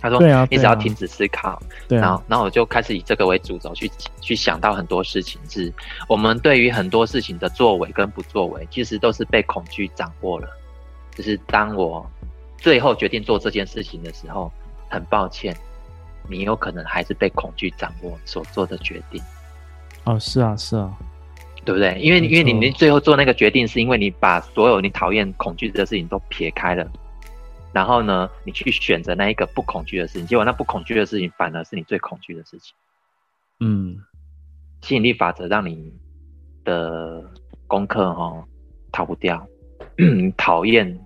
[0.00, 5.72] 他说：“对啊，你只要停止思考，对啊，然后，然后我就开始以这个为主轴去去想到很多事情，是
[6.08, 10.48] 我们对于很多事情的作为跟不作为，其实都是被恐惧掌握了。
[11.14, 12.08] 就是当我
[12.56, 14.50] 最后决定做这件事情的时候，
[14.88, 15.54] 很抱歉，
[16.28, 19.22] 你有可能还是被恐惧掌握所做的决定。
[20.04, 20.90] 哦，是啊，是啊。”
[21.62, 22.00] 对不对？
[22.00, 26.90] 因为因为你你最后做那个决定，是因为你把所有你讨厌、恐惧的事情都撇开了，
[27.72, 32.74] 然后呢，你去选择那一个不恐惧的事情，结果那不恐惧的事情反而是你最恐惧的事情。
[33.60, 33.98] 嗯，
[34.82, 35.92] 吸引力法则让你
[36.64, 37.22] 的
[37.66, 38.44] 功课哈、哦、
[38.90, 39.46] 逃不掉，
[40.36, 40.98] 讨厌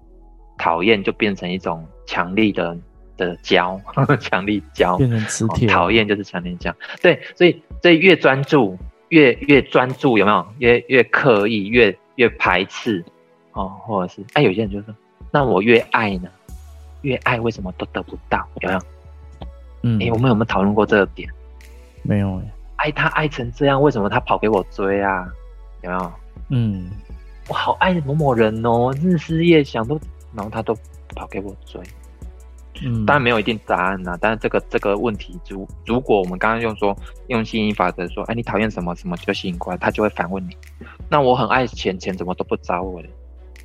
[0.59, 2.77] 讨厌就变成一种强力的
[3.17, 3.81] 的胶，
[4.21, 6.75] 强力胶变成磁铁，讨厌就是强力胶。
[7.03, 8.79] 对，所以所以越专注。
[9.11, 10.47] 越越专注有没有？
[10.59, 13.05] 越越刻意，越越排斥
[13.53, 14.93] 哦，或者是哎，有些人就说，
[15.31, 16.29] 那我越爱呢？
[17.05, 18.45] 越爱为什么都得不到？
[18.63, 18.81] 有没有？
[19.83, 21.31] 嗯，哎，我们有没有讨论过这个点？
[22.03, 22.43] 没有哎。
[22.77, 25.27] 爱他爱成这样，为什么他跑给我追啊？
[25.83, 26.13] 有没有？
[26.49, 26.91] 嗯，
[27.49, 29.99] 我好爱某某人哦，日思夜想都，
[30.35, 30.75] 然后他都
[31.15, 31.81] 跑给我追。
[32.83, 34.19] 嗯，当然没有一定答案呐、啊。
[34.21, 36.95] 但是这个这个问题，如如果我们刚刚用说
[37.29, 40.57] 用吸引力法则说，哎，你讨厌什么什么就吸引过来，他就会反问你。
[41.09, 43.11] 那我很爱钱，钱怎么都不找我嘞？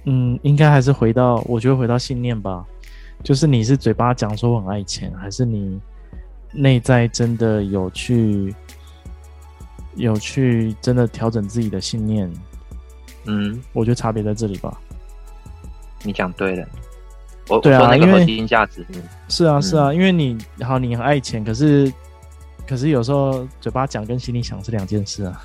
[0.06, 2.64] 嗯，应该还是回到我觉得回到信念吧，
[3.24, 5.80] 就是你是嘴巴讲说我很爱钱，还是你
[6.52, 8.56] 内在真的有去
[9.96, 12.32] 有去真的调整自己的信念？
[13.26, 14.80] 嗯，我觉得差别在这里吧。
[16.04, 16.68] 你讲对了。
[17.50, 18.86] 我对啊，因为价值
[19.28, 21.92] 是啊是啊，因为你好，你很爱钱，可是
[22.68, 25.42] 可是有时候嘴巴讲跟心里想是两件事啊。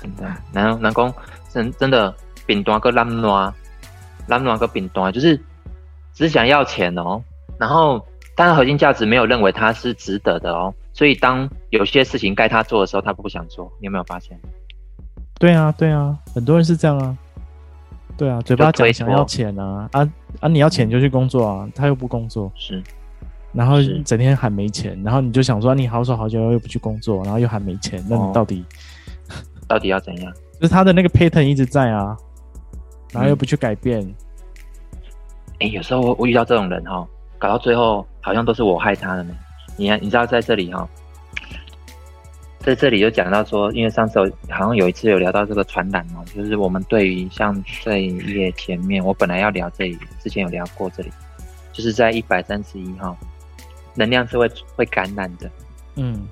[0.00, 1.12] 真的，南南宫
[1.50, 3.52] 真真的饼端个烂暖，
[4.26, 5.40] 烂暖个饼端，就是
[6.18, 7.22] 只想要钱哦。
[7.58, 8.04] 然后，
[8.34, 10.74] 当然核心价值没有认为他是值得的哦。
[10.92, 13.72] 所以，当有些事情该他做的时候，他不想做。
[13.78, 14.36] 你有没有发现？
[15.38, 17.16] 对啊对啊，很多人是这样啊。
[18.16, 20.00] 对啊，嘴巴讲想要钱啊啊
[20.40, 20.48] 啊！
[20.48, 22.82] 你要钱就去工作啊，嗯、他又不工作，是，
[23.52, 28.64] 然后整天喊没钱，然后你就想说你好手好脚又不去工作，然后又喊没钱，那你到底、
[29.28, 29.32] 哦、
[29.68, 30.32] 到底要怎样？
[30.60, 32.16] 就是他的那个 pattern 一直在啊，
[33.12, 34.04] 然后又不去改变。
[35.60, 39.34] 哎、嗯，有时候我我遇到这种人哈、哦，搞到最后好像都是我害他的呢。
[39.76, 40.88] 你你知道在这里哈、哦。
[42.60, 51.10] 在这里就讲到说，因为上次有好像有一次有聊到这个传染嘛，就是我们对于像这一页前面，我本来要聊这里，之前有聊过这里，
[51.72, 53.16] 就是在一百三十一号，
[53.94, 55.48] 能量是会会感染的。
[55.94, 56.26] 嗯，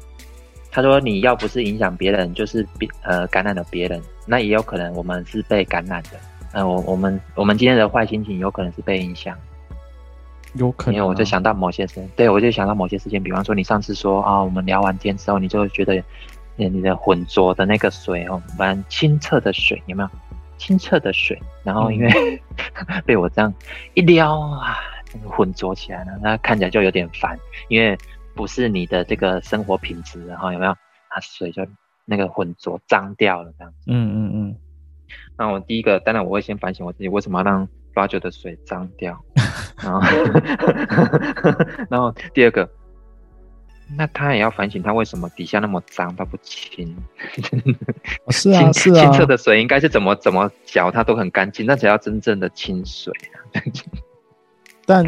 [0.71, 6.19] 他说你要不是影响别人，就是别呃感染了别人，那也有可能我们是被感染的。
[6.57, 9.37] 呃，我我们我们今天的坏心情有可能是被影响。
[10.55, 16.03] 有可能、啊，因为我就想到某些事，对，我就想到某些事情，比方说你上次说啊，我们聊完天之后，你就觉得
[16.57, 20.09] 你的浑浊的那个水哦，蛮清澈的水，有没有？
[20.57, 22.41] 清澈的水，然后因为、
[22.89, 23.53] 嗯、 被我这样
[23.93, 24.79] 一撩啊，
[25.27, 27.39] 浑浊起来了，那看起来就有点烦，
[27.69, 27.95] 因为
[28.35, 30.71] 不是你的这个生活品质，然后有没有？
[30.73, 31.67] 啊，水就
[32.07, 33.79] 那个浑浊脏掉了，这样子。
[33.89, 34.57] 嗯嗯嗯。
[35.39, 39.19] 那我第一个，当然我会先反省我自己，为什么要让八九的水脏掉？
[39.83, 40.01] 然后，
[41.91, 42.69] 然后第二个，
[43.97, 46.97] 那他也要反省，他为什么底下那么脏，他不清？
[48.31, 53.61] 是啊，是啊，清澈的水应该是怎么怎么搅，它都很干净，那才叫真正的清水啊。
[54.89, 55.05] 但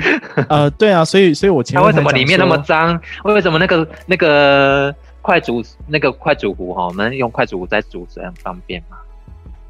[0.49, 3.01] 呃，对啊，所以所以我前面，他为什么里面那么脏？
[3.25, 8.97] 为什么那个那个快煮那个快煮壶哈，我们用快煮壶在煮水很方便嘛？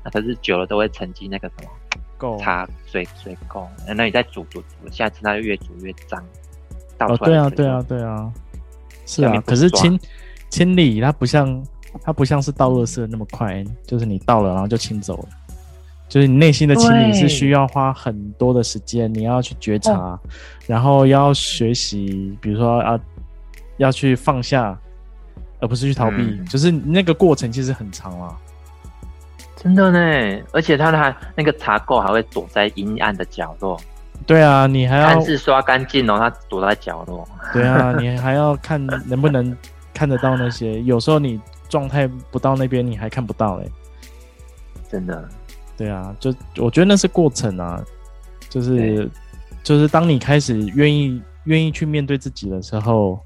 [0.08, 1.70] 那可是久了都会沉积那个什么
[2.18, 2.38] 垢？
[2.38, 6.22] 茶水水垢，那你再煮煮煮，下次它就越煮越脏。
[7.00, 8.32] 哦，对啊，对啊，对啊，
[9.06, 9.40] 是啊。
[9.46, 9.98] 可是清
[10.50, 11.64] 清理它不像
[12.02, 15.28] 它不像是倒垃圾那么快，就是你倒了然后就清走了。
[16.08, 20.20] 就是你内心的清理是需要花很多的时间，你要去觉察，哦、
[20.66, 22.98] 然后要学习，比如说啊，
[23.76, 24.76] 要去放下，
[25.60, 26.16] 而不是去逃避。
[26.16, 28.34] 嗯、就是那个过程其实很长啊。
[29.60, 33.78] 真的呢，而且他还那个茶垢还会躲在阴暗的角落。
[34.26, 37.26] 对啊，你还要看是刷干净哦，他躲在角落。
[37.52, 39.56] 对啊， 你还要看能不能
[39.92, 40.80] 看得到那些。
[40.82, 43.70] 有时候你状态不到那边，你还看不到嘞。
[44.88, 45.28] 真的。
[45.76, 47.82] 对啊，就我觉得那是过程啊，
[48.48, 49.08] 就是
[49.62, 53.18] 就是当你开始愿意愿意去面对自己的时候，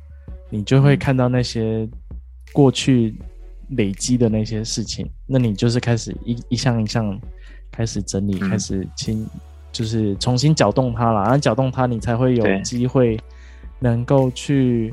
[0.51, 1.89] 你就会看到那些
[2.53, 3.15] 过去
[3.77, 7.19] 累积的那些事情，那你就是开始一一项一项
[7.71, 9.27] 开始整理，嗯、开始清。
[9.73, 13.19] 就是重新搅动它了，然后搅动它，你才会有机会
[13.79, 14.93] 能够去，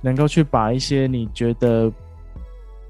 [0.00, 1.92] 能够去把一些你觉得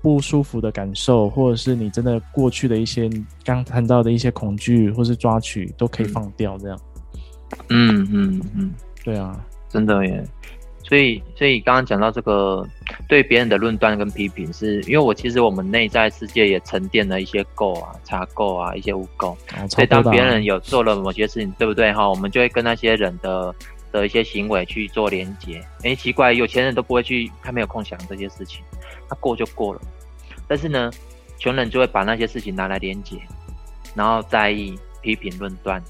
[0.00, 3.10] 不舒服的感受，或者是你真的过去的一些
[3.44, 6.56] 刚谈到的一些恐惧，或是抓取，都可以放掉。
[6.56, 6.80] 这样，
[7.70, 10.24] 嗯嗯嗯，对啊，真的耶。
[10.86, 12.62] 所以，所以刚刚讲到这个
[13.08, 22.06] 对别人的论断跟批评是，是因为我其实我们内在世界也沉淀了一些垢啊、茶垢啊、一些污垢，哦、所以当别人有做了某些事情，对不对哈？
[22.06, 23.54] 我们就会跟那些人的
[23.90, 25.64] 的一些行为去做连结。
[25.84, 28.62] 哎，奇怪，有钱人都不会去，他没有空想这些事情，
[29.08, 29.80] 他过就过了。
[30.46, 30.90] 但是呢，
[31.38, 33.16] 穷人就会把那些事情拿来连接，
[33.94, 35.82] 然后在意、批评、论断。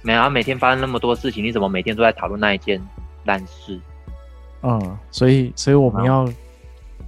[0.00, 2.80] 没啊，每天发生那么多事情，你怎么每天都在讨论那一件
[3.24, 3.78] 烂事？
[4.62, 6.28] 嗯，所以，所以我们要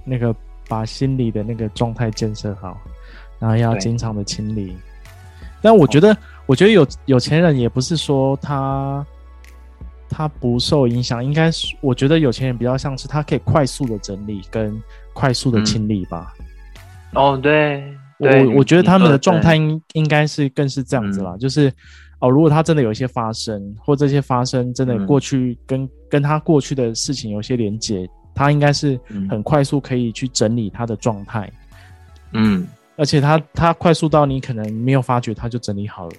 [0.05, 0.33] 那个
[0.67, 2.77] 把心理的那个状态建设好，
[3.39, 4.77] 然后要经常的清理。
[5.61, 9.05] 但我觉得，我觉得有有钱人也不是说他
[10.09, 14.81] 他不受影响，应该是我觉得有钱人比较像是他可以快速的整理跟
[15.13, 16.33] 快速的清理吧。
[17.13, 17.83] 嗯、哦，对，
[18.17, 21.71] 我我觉得他们的状态应应该是更是这样子啦，就是。
[22.21, 31.51] 哦，如果他真的有一些发生，或这些发生真的过去跟、嗯、跟他过去的事情有些连接，他应该是很快速可以去整理他的状态。
[32.33, 36.15] 嗯，而且他他快速到你可能没有发觉，他就整理好了，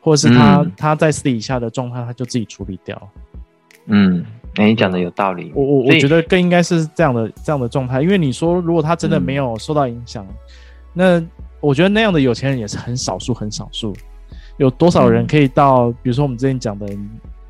[0.00, 3.10] 或者是他、嗯、他在私底下的状态，他就自己处理掉。
[3.86, 4.24] 嗯，
[4.58, 5.50] 欸、你讲的有道理。
[5.56, 10.36] 我我我觉得更应该是这样的这样的状态，因为你说如果他真的没有受到影响、嗯，
[10.92, 11.26] 那
[11.58, 13.92] 我觉得那样的有钱人也是很少数很少数。
[14.62, 15.90] 有多少人可以到？
[16.02, 16.86] 比如说我们之前讲的，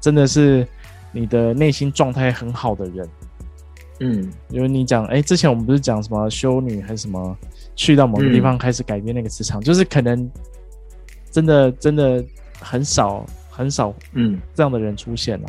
[0.01, 0.67] 真的是
[1.13, 3.09] 你的内心状态很好的人，
[4.01, 7.37] 嗯，因为你讲，哎，之前我们不是讲什么修女还是什么，
[7.77, 10.31] 去到某个地方开始改变那个磁场，嗯、就是可能
[11.31, 12.25] 真的真的
[12.59, 15.49] 很少很少，嗯，这样的人出现了，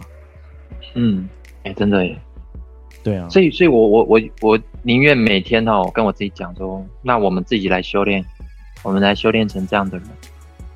[0.96, 1.30] 嗯，
[1.64, 2.20] 哎，真的耶，
[3.02, 8.22] 对啊，所以，所以我我我我宁愿每天哦跟我自己讲说，那我们自己来修炼，
[8.84, 10.08] 我们来修炼成这样的人。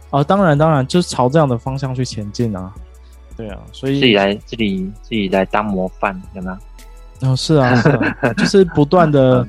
[0.09, 2.73] 哦，当然，当然，就是朝这样的方向去前进啊，
[3.35, 7.29] 对啊，所以自己来，自己自己来当模范，有没有？
[7.29, 9.45] 哦，是啊，是啊， 就是不断的、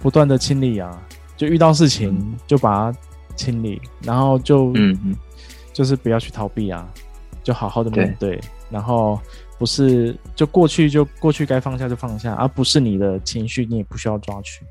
[0.00, 0.90] 不断的清理啊，
[1.36, 2.98] 就遇到事情就把它
[3.36, 5.14] 清理，然后就嗯嗯，
[5.72, 6.88] 就是不要去逃避啊，
[7.42, 9.20] 就好好的面对，对，然后
[9.58, 14.64] 不是就过去就过去该放下就放下，而不是你的情绪你也不需要抓取。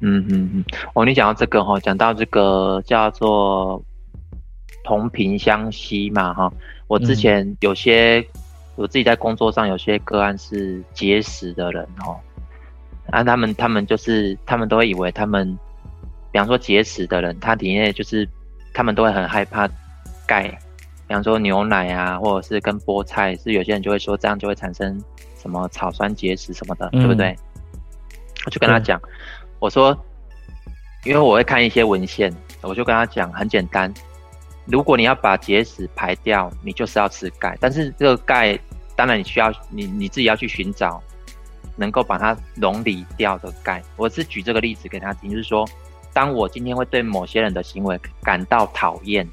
[0.00, 0.64] 嗯嗯嗯，
[0.94, 3.82] 哦，你讲到这个哈，讲到这个叫做。
[4.86, 6.52] 同频相吸嘛，哈！
[6.86, 8.40] 我之前有些、嗯、
[8.76, 12.16] 我自己在工作上有些个案是结石的人，哦，
[13.10, 15.58] 啊，他们他们就是他们都会以为他们，
[16.30, 18.28] 比方说结石的人，他体内就是
[18.72, 19.68] 他们都会很害怕
[20.24, 20.44] 钙，
[21.08, 25.02] 比方说牛奶啊，或者是跟菠菜，是有些人就会说这样就会产生
[25.36, 27.36] 什么草酸结石什么的，嗯、对不对？
[28.44, 29.00] 我就跟他讲，
[29.58, 29.98] 我说，
[31.04, 33.92] 因为我会看一些文献，我就跟他讲，很简单。
[34.66, 37.56] 如果你要把结石排掉，你就是要吃钙。
[37.60, 38.58] 但是这个钙，
[38.96, 41.00] 当然你需要你你自己要去寻找
[41.76, 43.82] 能够把它溶离掉的钙。
[43.96, 45.64] 我是举这个例子给他听，就是说，
[46.12, 49.26] 当我今天会对某些人的行为感到讨厌，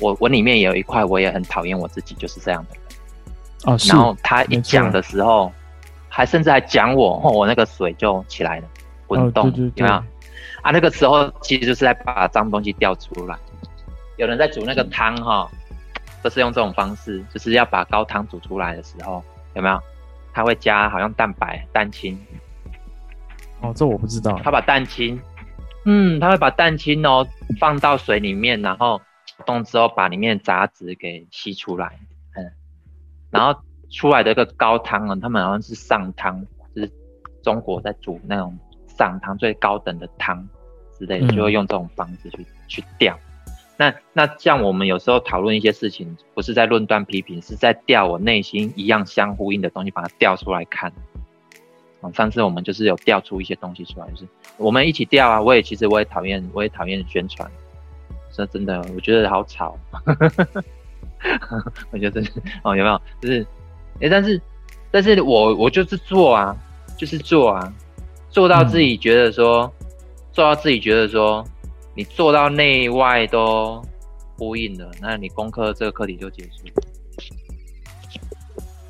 [0.00, 2.82] 我我里面也有一块，我也很讨厌我自己，就是这样的人。
[3.64, 5.52] 哦，然后他一讲的时候，
[6.08, 8.68] 还甚至还讲我，我那个水就起来了，
[9.06, 10.02] 滚动，哦、对对对有没有？
[10.62, 13.36] 啊，那个时候其实就是在把脏东西掉出来。
[14.18, 15.48] 有人在煮那个汤哈，
[16.22, 19.22] 都是用这种方式，就是要把高汤煮出来的时候，
[19.54, 19.80] 有没有？
[20.34, 22.18] 他会加好像蛋白、蛋清。
[23.60, 24.38] 哦，这我不知道。
[24.44, 25.20] 他把蛋清，
[25.84, 27.26] 嗯，他会把蛋清哦
[27.58, 29.00] 放到水里面，然后
[29.46, 31.98] 动之后把里面的杂质给吸出来，
[32.36, 32.52] 嗯，
[33.30, 33.60] 然后
[33.90, 36.44] 出来的一个高汤呢，他们好像是上汤，
[36.74, 36.92] 就是
[37.42, 38.56] 中国在煮那种
[38.86, 40.46] 上汤最高等的汤
[40.98, 43.18] 之类的，就会用这种方式去、嗯、去调。
[43.78, 50.92] 那那像我们有时候讨论一些事情，不是在论断批评，是在调我内心一样相呼应的东西，把它调出来看。
[52.02, 54.26] 嗯，上次我们就是有调出一些东西出来，就是
[54.56, 55.40] 我们一起调啊。
[55.40, 57.48] 我也其实我也讨厌，我也讨厌宣传，
[58.32, 59.78] 说真的，我觉得好吵。
[61.90, 62.30] 我觉得真的
[62.62, 63.00] 哦，有没有？
[63.20, 63.42] 就是，
[63.94, 64.40] 哎、欸，但是，
[64.90, 66.56] 但是我我就是做啊，
[66.96, 67.72] 就是做啊，
[68.30, 69.86] 做到自己觉得说，嗯、
[70.32, 71.44] 做到自己觉得说，
[71.98, 73.82] 你做到内外都
[74.36, 76.72] 呼应了，那你功课这个课题就结束了。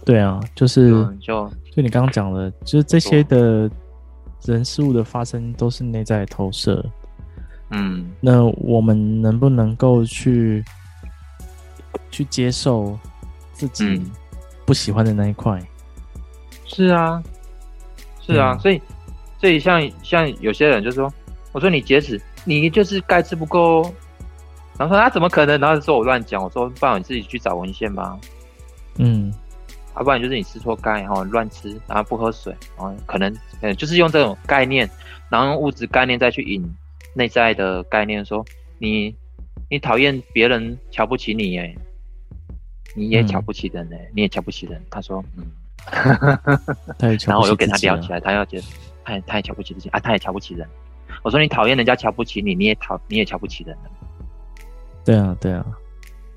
[0.05, 3.71] 对啊，就是就就你刚刚讲的，就是这些的
[4.45, 6.85] 人事物的发生都是内在投射。
[7.71, 10.63] 嗯，那我们能不能够去
[12.11, 12.99] 去接受
[13.55, 14.03] 自己
[14.67, 15.59] 不喜欢的那一块？
[16.67, 17.23] 是啊，
[18.21, 18.83] 是啊，嗯、所以
[19.41, 21.11] 所以像像有些人就说，
[21.53, 23.83] 我说你节食，你就是钙质不够，
[24.79, 25.59] 然后说他、啊、怎么可能？
[25.61, 28.19] 然后说我乱讲，我说不然你自己去找文献吧。
[28.97, 29.33] 嗯。
[29.95, 34.89] 要、啊、不然就是你吃错钙，然后乱吃，然后不喝水，然后可能，嗯，就是用这种概念，
[35.29, 36.65] 然后用物质概念再去引
[37.15, 38.45] 内在的概念，说
[38.79, 39.13] 你
[39.69, 41.75] 你讨厌别人瞧不起你，哎，
[42.95, 44.81] 你也瞧不起人，哎、嗯，你也瞧不起人。
[44.89, 45.45] 他说，嗯，
[47.27, 48.67] 然后我又给他聊起来，他要觉得，
[49.05, 50.65] 他他也瞧不起自己啊，他也瞧不起人。
[51.23, 53.77] 我说你讨厌人家瞧不起你，你也讨你也瞧不起人。
[55.05, 55.65] 对啊，对啊。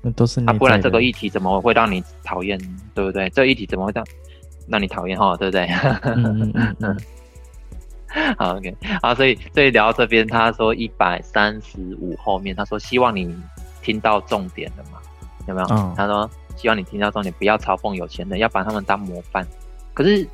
[0.00, 2.58] 那都是啊，不然这个议题怎么会让你讨厌，
[2.94, 3.30] 对不对？
[3.30, 4.04] 这个议题怎么会让
[4.68, 5.66] 让你讨厌哈，对不对？
[6.02, 6.96] 嗯嗯嗯嗯。
[8.36, 13.34] 好，OK，好，所以所以聊到这边，他说一百三十五后面，他说希望你
[13.80, 14.98] 听到重点了嘛？
[15.48, 15.66] 有没有？
[15.70, 15.94] 嗯。
[15.96, 19.46] 他说希望你听到重点，不要嘲讽有钱人，要把他们当模范。
[19.94, 20.28] 可是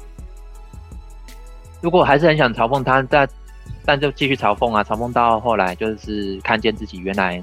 [1.80, 3.28] 如果还是很想嘲讽他，但
[3.84, 7.42] 但就继续嘲讽啊，嘲讽到后来就是看见自己原来。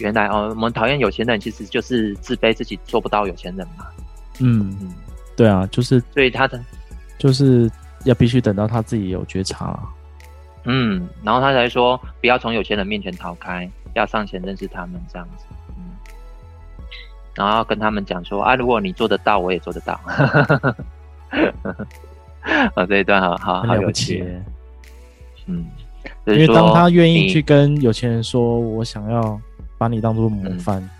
[0.00, 3.86] 原来哦，我们讨厌有钱人，其实就是自卑自己做不到有钱人嘛。
[4.40, 4.92] 嗯嗯，
[5.36, 6.60] 对啊，就是所以他的
[7.16, 7.70] 就是
[8.02, 9.78] 要必须等到他自己有觉察。
[10.64, 15.44] 嗯，然后他才说不要从有钱人面前逃开，要上前认识他们这样子。
[15.76, 15.94] 嗯，
[17.36, 20.00] 然后跟他们讲说啊，如果你做得到，我也做得到。
[22.74, 24.26] 啊， 这一段好好好有趣。
[25.46, 25.64] 嗯，
[26.26, 29.40] 因为当他愿意去跟有钱人说，我想要。
[29.76, 30.90] 把你当做模范，嗯、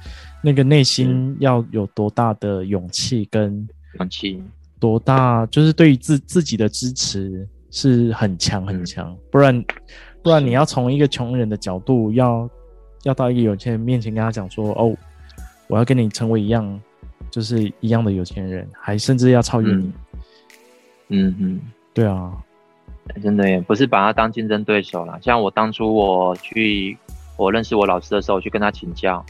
[0.43, 3.67] 那个内心要有多大的勇气跟
[3.99, 4.43] 勇气，
[4.81, 9.65] 多大就是对于自自己的支持是很强很强，嗯，不然
[10.23, 12.51] 不然你要从一个穷人的角度要
[13.05, 14.95] 要到一个有钱人面前跟他讲说哦，
[15.69, 16.79] 我要跟你成为一样，
[17.31, 19.93] 就是一样的有钱人，还甚至要超越你。
[21.09, 21.35] 嗯。
[21.39, 21.61] 嗯，
[21.95, 22.33] 对啊，
[23.23, 26.97] 真的也不是把他当竞争对手啦，像我当初我去。
[27.37, 29.27] 我认识我老师的时候，我去跟他请教，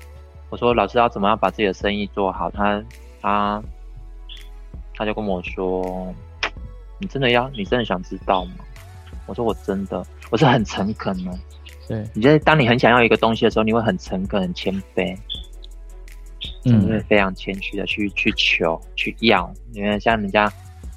[0.50, 2.50] 我说老师要怎么样把自己的生意做好？
[2.50, 2.84] 他
[3.22, 3.62] 他
[4.94, 6.14] 他就跟我说
[7.00, 7.48] ：“你真的要？
[7.56, 8.50] 你真的想知道吗？”
[9.24, 11.30] 我说：“我真的，我是很诚恳的。”
[11.88, 15.16] 对，你觉得当你很想要一个东西的时候，你会很诚恳、很谦卑，
[16.66, 20.52] 嗯，会非常谦虚的去去求、去要，因为像人家。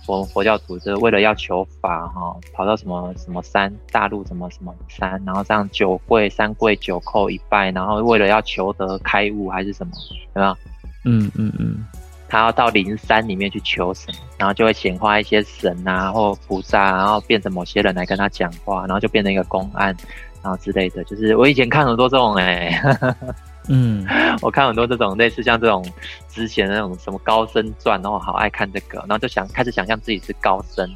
[0.08, 9.92] 佛佛教徒就是为了要求法哈，跑到什么什么山，大陆什么什么山，然后这样九跪三跪九叩一拜，然后为了要求得开悟还是什么，
[10.34, 10.58] 对吧？
[11.04, 11.86] 嗯嗯嗯，
[12.30, 19.94] 他要到灵山里面去求神，然后就会显化一些神啊或菩萨，然后变成某些人来跟他讲话，然后就变成一个公案，
[20.42, 21.04] 然后之类的。
[21.04, 23.16] 就是我以前看很多这种哎、欸。
[23.70, 24.06] 嗯，
[24.42, 25.86] 我看很多这种类似像这种
[26.30, 30.90] 之前的那种什么高僧传，然后好爱看这个，然后就想开始想象自己是高僧。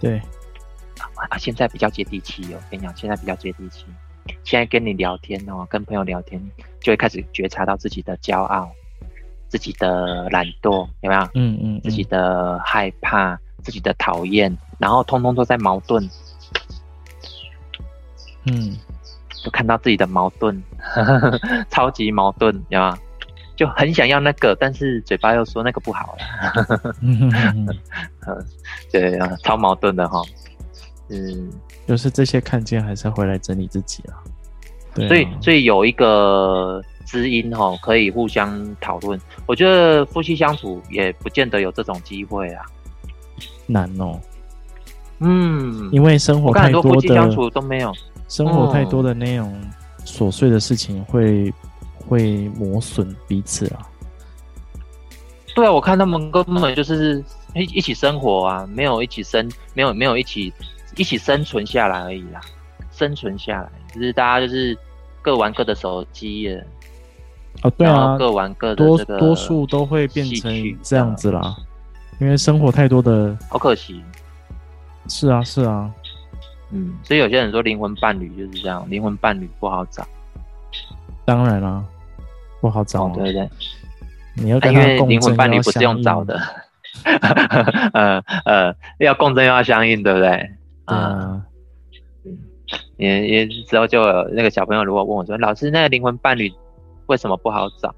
[0.00, 0.20] 对，
[1.30, 3.84] 啊，现在比较接地气哦，我跟你讲，现在比较接地气。
[4.44, 6.40] 现在跟你聊天哦，跟朋友聊天，
[6.80, 8.70] 就会开始觉察到自己的骄傲、
[9.48, 11.22] 自己的懒惰，有没有？
[11.34, 16.08] 嗯嗯，自己的害怕、自己的讨厌，然后通通都在矛盾。
[18.44, 18.76] 嗯。
[19.44, 20.62] 就看到自己的矛盾，
[21.70, 22.96] 超级矛盾，有吗？
[23.56, 26.94] 就很想要那个，但是嘴巴又说那个不好了。
[27.02, 27.68] 嗯
[28.92, 30.22] 对啊，超矛盾的哈。
[31.08, 31.50] 嗯，
[31.86, 34.22] 就是这些看见，还是要回来整理自己啊。
[34.94, 35.08] 对啊。
[35.08, 39.20] 所以，所以有一个知音哈，可以互相讨论。
[39.44, 42.64] 我觉得夫妻相处也不见得有这种机会啊，
[43.66, 44.20] 难哦。
[45.18, 47.92] 嗯，因为生活太多的，夫妻相处都没有。
[48.28, 49.58] 生活太多的那种
[50.04, 51.52] 琐碎的事情会、嗯、
[52.06, 53.80] 会磨损彼此啊。
[55.54, 57.24] 对啊，我看他们根本就是
[57.54, 60.52] 一一起生活啊，没有一起生，没有没有一起
[60.96, 62.40] 一起生存下来而已啦。
[62.92, 64.76] 生存下来，就是大家就是
[65.20, 66.64] 各玩各的手机了。
[67.62, 71.56] 哦，对啊，各玩各的，多多数都会变成这样子啦。
[72.20, 74.02] 因为生活太多的，好可惜。
[75.08, 75.90] 是啊，是啊。
[76.70, 80.06] 嗯，所以有些人说灵魂伴侣就是这样，灵魂伴侣不好找。
[81.24, 81.84] 当然了，
[82.60, 83.50] 不好找，哦、对不对？
[84.36, 86.40] 你要因为灵魂伴侣不是用找的，
[87.92, 90.50] 呃呃，要共振又要相应，对不对？
[90.84, 91.42] 啊，
[92.96, 96.52] 也也之后就有那个小朋友如果问我说：“老师，那个灵魂伴侣
[97.06, 97.94] 为什么不好找？”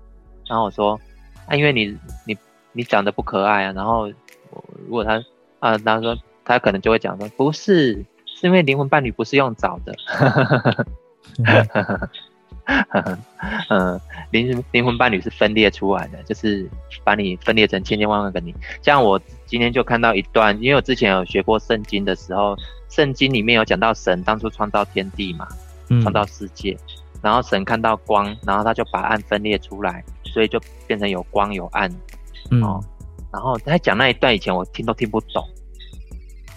[0.49, 0.99] 然后我说
[1.47, 1.97] ：“啊，因为你
[2.27, 2.37] 你
[2.73, 5.23] 你长得不可爱啊。”然后如果他
[5.61, 8.05] 啊，他说他可能就会讲说：“不是，
[8.41, 9.95] 是因为灵魂伴侣不是用找的。”
[13.68, 16.70] 嗯，灵灵魂伴侣是分裂出来的，就是
[17.03, 18.55] 把你分裂成千千万万个你。
[18.80, 22.57] 像我今天就看到一段，因为我之前有学过圣经的时候，
[22.88, 25.49] 圣经里面有讲到神当初创造天地嘛，
[26.03, 31.91] 创造世界，嗯、然后神看到光，然后他就把暗分裂出来，所以就变成有光有暗。
[32.53, 32.80] 嗯、哦，
[33.32, 35.45] 然后他讲那一段以前我听都听不懂。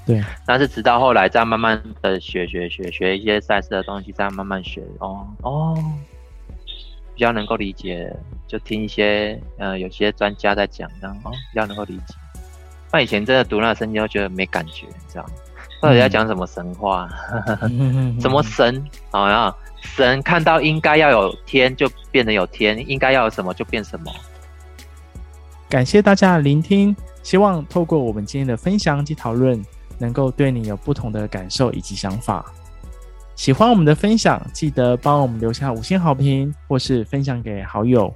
[0.05, 5.77] 对，但是直到后来，再慢慢的学学学学一些赛事的东西，再慢慢学哦哦，
[7.15, 8.13] 比较能够理解，
[8.47, 12.15] 就听一些呃有些专家在讲，这样哦比较能够理解。
[12.91, 15.29] 那以前真的读那个圣经，都觉得没感觉，你知道吗？
[15.81, 17.09] 到底在讲什么神话？
[17.63, 18.85] 嗯、什么神？
[19.09, 24.11] 好像神看到应该要有天，就变得有天；应该要有什么，就变什么。
[25.69, 29.63] 感谢大家的聆听，希望透过我们今天的分享及讨论。
[29.97, 32.45] 能够对你有不同的感受以及想法。
[33.35, 38.13] 喜欢我们的分享，记得帮我们留下五星好评，或是分享给好友。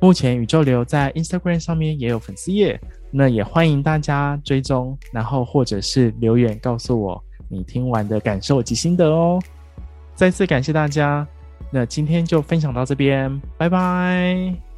[0.00, 9.40] 目前宇宙流在 Instagram 上面也有粉丝页，那也欢迎大家追踪，然后或者是留言告诉我你听完的感受及心得哦。
[10.14, 11.26] 再次感谢大家，
[11.70, 14.73] 那今天就分享到这边，拜拜。